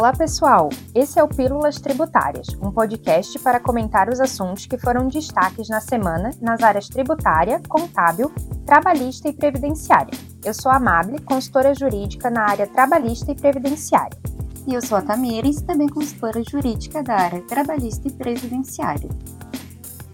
[0.00, 0.68] Olá, pessoal!
[0.94, 5.80] Esse é o Pílulas Tributárias, um podcast para comentar os assuntos que foram destaques na
[5.80, 8.30] semana nas áreas tributária, contábil,
[8.64, 10.16] trabalhista e previdenciária.
[10.44, 14.16] Eu sou a Amable, consultora jurídica na área trabalhista e previdenciária.
[14.68, 19.08] E eu sou a Tamires, também consultora jurídica da área trabalhista e previdenciária.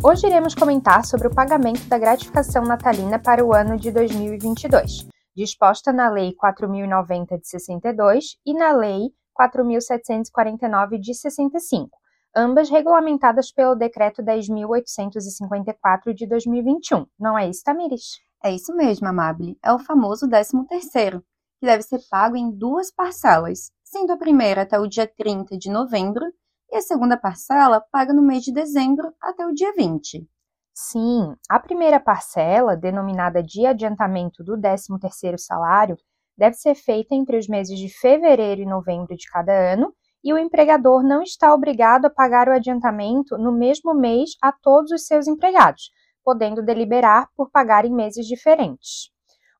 [0.02, 5.06] Hoje iremos comentar sobre o pagamento da gratificação natalina para o ano de 2022,
[5.36, 11.90] disposta na Lei 4.090 de 62 e na Lei 4.749 de 65,
[12.34, 17.06] ambas regulamentadas pelo Decreto 10.854 de 2021.
[17.18, 18.20] Não é isso, Tamires?
[18.42, 19.58] É isso mesmo, Amable.
[19.62, 21.22] É o famoso 13º,
[21.58, 25.70] que deve ser pago em duas parcelas, sendo a primeira até o dia 30 de
[25.70, 26.24] novembro
[26.70, 30.28] e a segunda parcela paga no mês de dezembro até o dia 20.
[30.74, 35.96] Sim, a primeira parcela, denominada de adiantamento do 13º salário,
[36.36, 40.38] deve ser feita entre os meses de fevereiro e novembro de cada ano, e o
[40.38, 45.26] empregador não está obrigado a pagar o adiantamento no mesmo mês a todos os seus
[45.26, 45.90] empregados,
[46.24, 49.10] podendo deliberar por pagar em meses diferentes.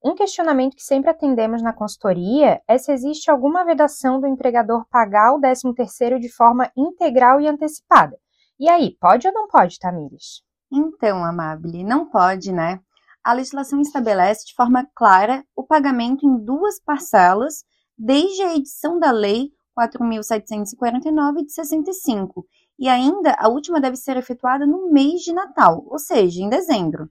[0.02, 5.32] Um questionamento que sempre atendemos na consultoria é se existe alguma vedação do empregador pagar
[5.34, 8.18] o 13º de forma integral e antecipada.
[8.60, 10.42] E aí, pode ou não pode, Tamires?
[10.70, 12.80] Então, Amabile, não pode, né?
[13.24, 17.64] A legislação estabelece de forma clara o pagamento em duas parcelas
[17.96, 22.46] desde a edição da Lei 4.749 de 65,
[22.78, 27.10] e ainda a última deve ser efetuada no mês de Natal, ou seja, em dezembro.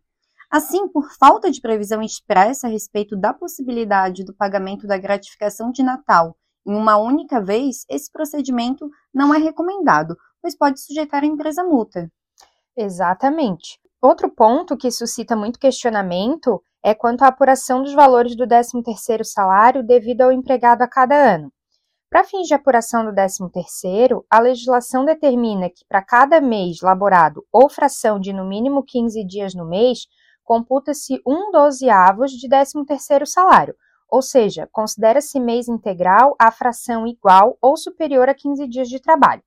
[0.49, 5.83] Assim, por falta de previsão expressa a respeito da possibilidade do pagamento da gratificação de
[5.83, 11.63] Natal em uma única vez, esse procedimento não é recomendado, pois pode sujeitar a empresa
[11.63, 12.09] multa.
[12.75, 13.79] Exatamente.
[14.03, 19.81] Outro ponto que suscita muito questionamento é quanto à apuração dos valores do 13º salário
[19.81, 21.49] devido ao empregado a cada ano.
[22.09, 27.69] Para fins de apuração do 13º, a legislação determina que para cada mês laborado ou
[27.69, 29.99] fração de no mínimo 15 dias no mês,
[30.43, 33.73] computa-se um dozeavos de 13º salário,
[34.09, 39.41] ou seja, considera-se mês integral a fração igual ou superior a 15 dias de trabalho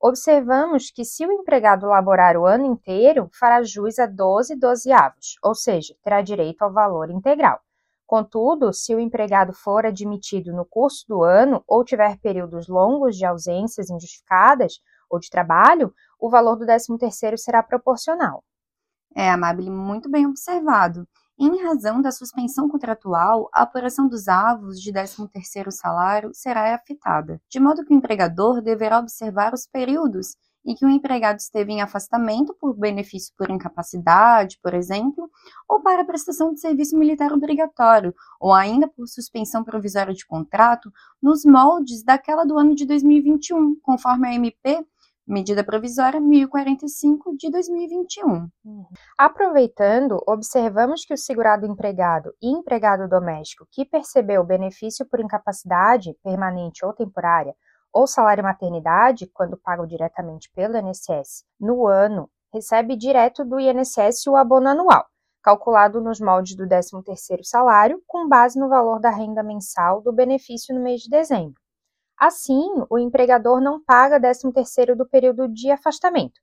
[0.00, 5.54] observamos que se o empregado laborar o ano inteiro, fará jus a 12 dozeavos, ou
[5.54, 7.60] seja, terá direito ao valor integral.
[8.06, 13.24] Contudo, se o empregado for admitido no curso do ano ou tiver períodos longos de
[13.24, 18.42] ausências injustificadas ou de trabalho, o valor do 13º será proporcional.
[19.14, 21.06] É, Amabile, muito bem observado.
[21.42, 27.58] Em razão da suspensão contratual, a apuração dos avos de 13º salário será afetada, de
[27.58, 30.36] modo que o empregador deverá observar os períodos
[30.66, 35.30] em que o empregado esteve em afastamento por benefício por incapacidade, por exemplo,
[35.66, 41.46] ou para prestação de serviço militar obrigatório, ou ainda por suspensão provisória de contrato, nos
[41.46, 44.86] moldes daquela do ano de 2021, conforme a MP
[45.26, 48.48] medida provisória 1045 de 2021.
[48.64, 48.86] Uhum.
[49.16, 56.84] Aproveitando, observamos que o segurado empregado e empregado doméstico que percebeu benefício por incapacidade permanente
[56.84, 57.54] ou temporária
[57.92, 64.36] ou salário maternidade, quando pago diretamente pelo INSS, no ano, recebe direto do INSS o
[64.36, 65.06] abono anual,
[65.42, 70.74] calculado nos moldes do 13º salário, com base no valor da renda mensal do benefício
[70.74, 71.59] no mês de dezembro.
[72.20, 76.38] Assim, o empregador não paga 13º do período de afastamento.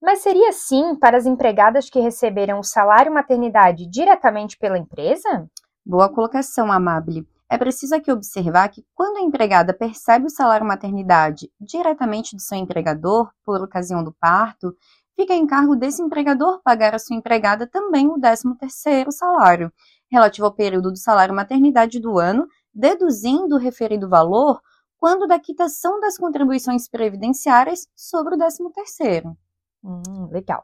[0.00, 5.46] Mas seria assim para as empregadas que receberam o salário maternidade diretamente pela empresa?
[5.84, 7.28] Boa colocação, Amable.
[7.46, 12.56] É preciso aqui observar que quando a empregada percebe o salário maternidade diretamente do seu
[12.56, 14.74] empregador, por ocasião do parto,
[15.14, 19.70] fica em cargo desse empregador pagar à sua empregada também o 13º salário,
[20.10, 24.58] relativo ao período do salário maternidade do ano, deduzindo o referido valor
[25.02, 29.36] quando da quitação das contribuições previdenciárias sobre o 13º.
[29.82, 30.62] Hum, legal.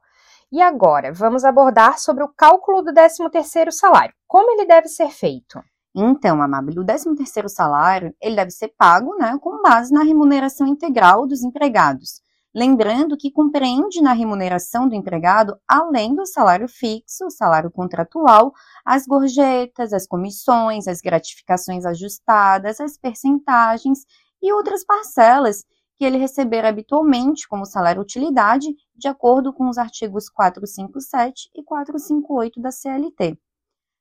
[0.53, 4.15] E agora, vamos abordar sobre o cálculo do 13º salário.
[4.29, 5.61] Como ele deve ser feito?
[5.93, 11.27] Então, Amável, o 13º salário, ele deve ser pago, né, com base na remuneração integral
[11.27, 12.23] dos empregados.
[12.55, 18.53] Lembrando que compreende na remuneração do empregado, além do salário fixo, o salário contratual,
[18.85, 24.07] as gorjetas, as comissões, as gratificações ajustadas, as percentagens
[24.43, 25.65] e outras parcelas
[25.97, 32.71] que ele receber habitualmente como salário-utilidade, de acordo com os artigos 457 e 458 da
[32.71, 33.37] CLT.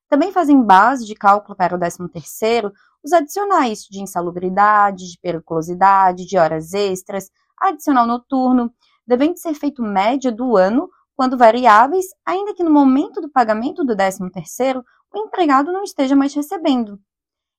[0.07, 2.71] Também fazem base de cálculo para o 13º
[3.03, 7.29] os adicionais de insalubridade, de periculosidade, de horas extras,
[7.59, 8.71] adicional noturno,
[9.05, 13.95] devendo ser feito média do ano, quando variáveis, ainda que no momento do pagamento do
[13.95, 16.99] 13º o empregado não esteja mais recebendo.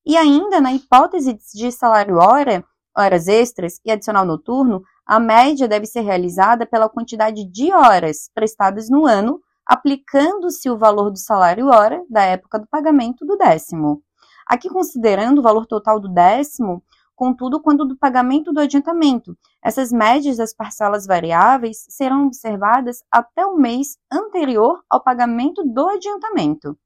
[0.09, 2.65] E ainda, na hipótese de salário-hora,
[2.97, 8.89] horas extras e adicional noturno, a média deve ser realizada pela quantidade de horas prestadas
[8.89, 14.03] no ano, aplicando-se o valor do salário hora da época do pagamento do décimo.
[14.47, 16.83] Aqui considerando o valor total do décimo,
[17.15, 19.37] contudo, quando do pagamento do adiantamento.
[19.63, 26.79] Essas médias das parcelas variáveis serão observadas até o mês anterior ao pagamento do adiantamento.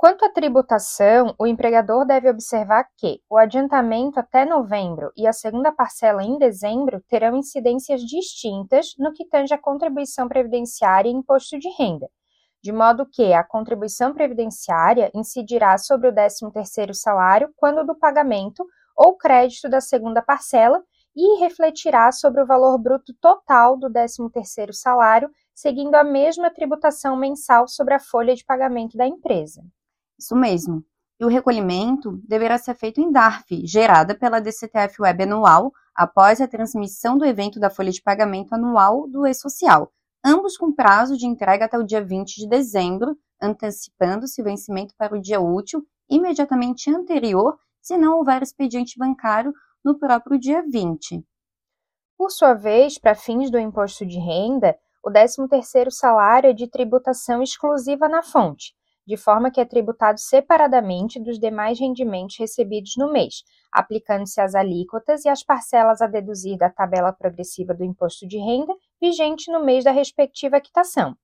[0.00, 5.70] Quanto à tributação, o empregador deve observar que o adiantamento até novembro e a segunda
[5.70, 11.68] parcela em dezembro terão incidências distintas no que tange à contribuição previdenciária e imposto de
[11.78, 12.08] renda,
[12.64, 18.64] de modo que a contribuição previdenciária incidirá sobre o 13º salário quando do pagamento
[18.96, 20.82] ou crédito da segunda parcela
[21.14, 27.68] e refletirá sobre o valor bruto total do 13º salário, seguindo a mesma tributação mensal
[27.68, 29.62] sobre a folha de pagamento da empresa.
[30.20, 30.84] Isso mesmo.
[31.18, 36.46] E o recolhimento deverá ser feito em DARF, gerada pela DCTF Web anual, após a
[36.46, 39.90] transmissão do evento da folha de pagamento anual do E-Social,
[40.22, 45.16] ambos com prazo de entrega até o dia 20 de dezembro, antecipando-se o vencimento para
[45.16, 51.24] o dia útil imediatamente anterior se não houver expediente bancário no próprio dia 20.
[52.18, 57.42] Por sua vez, para fins do imposto de renda, o 13º salário é de tributação
[57.42, 58.74] exclusiva na fonte,
[59.06, 63.42] de forma que é tributado separadamente dos demais rendimentos recebidos no mês,
[63.72, 68.74] aplicando-se as alíquotas e as parcelas a deduzir da tabela progressiva do imposto de renda
[69.00, 71.16] vigente no mês da respectiva quitação.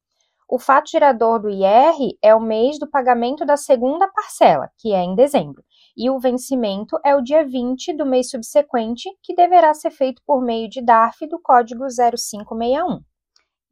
[0.49, 5.03] O fato gerador do IR é o mês do pagamento da segunda parcela, que é
[5.03, 5.65] em dezembro,
[5.97, 10.41] e o vencimento é o dia 20 do mês subsequente, que deverá ser feito por
[10.41, 13.01] meio de DARF do código 0561.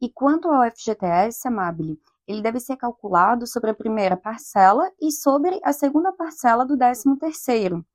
[0.01, 1.97] E quanto ao FGTS, Amabile,
[2.27, 7.17] ele deve ser calculado sobre a primeira parcela e sobre a segunda parcela do 13
[7.19, 7.85] terceiro,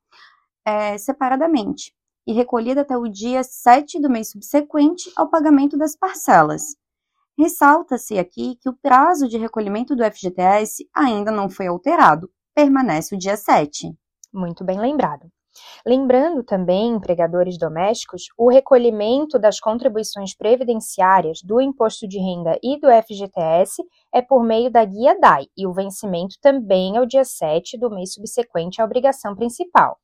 [0.65, 1.95] é, separadamente,
[2.27, 6.77] e recolhida até o dia 7 do mês subsequente ao pagamento das parcelas.
[7.37, 13.19] Ressalta-se aqui que o prazo de recolhimento do FGTS ainda não foi alterado, permanece o
[13.19, 13.97] dia 7.
[14.33, 15.31] Muito bem lembrado.
[15.87, 22.89] Lembrando também, empregadores domésticos, o recolhimento das contribuições previdenciárias do imposto de renda e do
[22.89, 27.79] FGTS é por meio da guia DAI e o vencimento também é o dia 7
[27.79, 29.99] do mês subsequente à obrigação principal.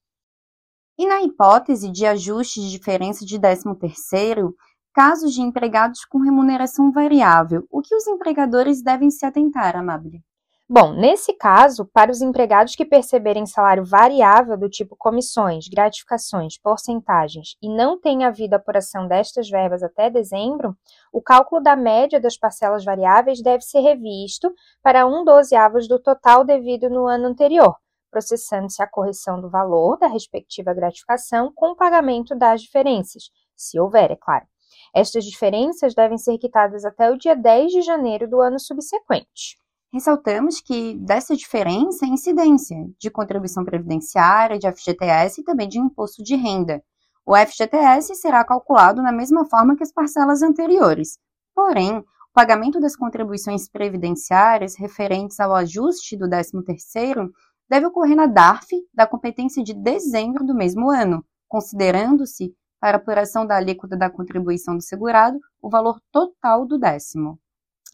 [0.98, 4.52] E na hipótese de ajuste de diferença de 13º,
[4.94, 10.22] casos de empregados com remuneração variável, o que os empregadores devem se atentar, Amable?
[10.68, 17.56] Bom, nesse caso, para os empregados que perceberem salário variável do tipo comissões, gratificações, porcentagens
[17.62, 20.76] e não tenha havido apuração destas verbas até dezembro,
[21.12, 24.52] o cálculo da média das parcelas variáveis deve ser revisto
[24.82, 27.76] para um dozeavos do total devido no ano anterior,
[28.10, 34.10] processando-se a correção do valor da respectiva gratificação com o pagamento das diferenças, se houver,
[34.10, 34.44] é claro.
[34.92, 39.64] Estas diferenças devem ser quitadas até o dia 10 de janeiro do ano subsequente.
[39.96, 46.22] Ressaltamos que dessa diferença é incidência de contribuição previdenciária, de FGTS e também de imposto
[46.22, 46.82] de renda.
[47.24, 51.18] O FGTS será calculado na mesma forma que as parcelas anteriores.
[51.54, 52.04] Porém, o
[52.34, 57.30] pagamento das contribuições previdenciárias referentes ao ajuste do 13º
[57.66, 63.56] deve ocorrer na DARF da competência de dezembro do mesmo ano, considerando-se, para apuração da
[63.56, 67.40] alíquota da contribuição do segurado, o valor total do décimo.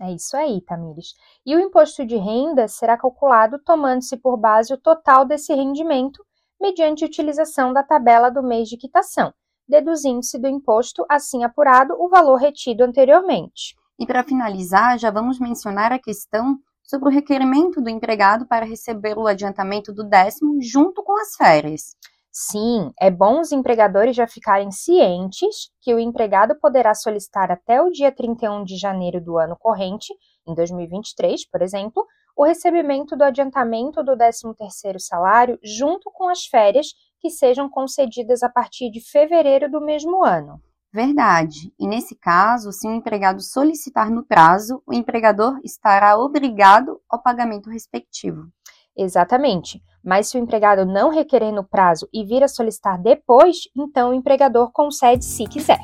[0.03, 1.15] É isso aí, Tamires.
[1.47, 6.25] E o imposto de renda será calculado tomando-se por base o total desse rendimento,
[6.61, 9.33] mediante utilização da tabela do mês de quitação,
[9.69, 13.77] deduzindo-se do imposto assim apurado o valor retido anteriormente.
[13.97, 19.17] E para finalizar, já vamos mencionar a questão sobre o requerimento do empregado para receber
[19.17, 21.97] o adiantamento do décimo junto com as férias.
[22.35, 27.91] Sim, é bom os empregadores já ficarem cientes que o empregado poderá solicitar até o
[27.91, 30.15] dia 31 de janeiro do ano corrente,
[30.49, 36.87] em 2023, por exemplo, o recebimento do adiantamento do 13º salário junto com as férias
[37.21, 40.59] que sejam concedidas a partir de fevereiro do mesmo ano.
[40.91, 41.73] Verdade.
[41.79, 47.69] E nesse caso, se o empregado solicitar no prazo, o empregador estará obrigado ao pagamento
[47.69, 48.49] respectivo.
[48.97, 49.83] Exatamente.
[50.05, 54.15] Mas se o empregado não requerer no prazo e vir a solicitar depois, então o
[54.15, 55.81] empregador concede se quiser.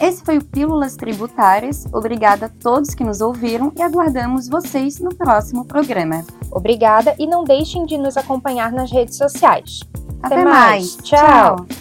[0.00, 1.84] Esse foi o Pílulas Tributárias.
[1.92, 6.24] Obrigada a todos que nos ouviram e aguardamos vocês no próximo programa.
[6.50, 9.80] Obrigada e não deixem de nos acompanhar nas redes sociais.
[10.22, 10.96] Até, Até mais.
[10.96, 10.96] mais.
[10.96, 11.66] Tchau.
[11.66, 11.79] Tchau.